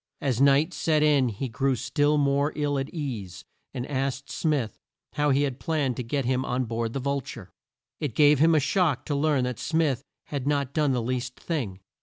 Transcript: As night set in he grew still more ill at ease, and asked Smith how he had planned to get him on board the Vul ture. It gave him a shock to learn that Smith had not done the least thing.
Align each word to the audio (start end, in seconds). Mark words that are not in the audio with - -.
As 0.19 0.41
night 0.41 0.73
set 0.73 1.03
in 1.03 1.29
he 1.29 1.47
grew 1.47 1.75
still 1.75 2.17
more 2.17 2.53
ill 2.55 2.79
at 2.79 2.89
ease, 2.89 3.45
and 3.71 3.85
asked 3.85 4.31
Smith 4.31 4.79
how 5.13 5.29
he 5.29 5.43
had 5.43 5.59
planned 5.59 5.95
to 5.97 6.01
get 6.03 6.25
him 6.25 6.43
on 6.43 6.65
board 6.65 6.93
the 6.93 6.99
Vul 6.99 7.21
ture. 7.21 7.51
It 7.99 8.15
gave 8.15 8.39
him 8.39 8.55
a 8.55 8.59
shock 8.59 9.05
to 9.05 9.15
learn 9.15 9.43
that 9.43 9.59
Smith 9.59 10.01
had 10.29 10.47
not 10.47 10.73
done 10.73 10.93
the 10.93 11.03
least 11.03 11.39
thing. 11.39 11.81